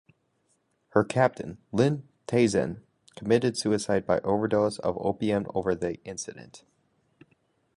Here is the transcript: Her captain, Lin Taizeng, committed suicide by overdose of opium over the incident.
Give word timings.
Her 0.93 1.03
captain, 1.03 1.59
Lin 1.71 2.07
Taizeng, 2.27 2.81
committed 3.15 3.55
suicide 3.55 4.03
by 4.03 4.17
overdose 4.21 4.79
of 4.79 4.97
opium 4.99 5.45
over 5.53 5.75
the 5.75 6.03
incident. 6.03 6.63